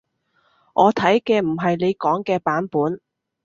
[0.73, 2.99] 我睇嘅唔係你講嘅版本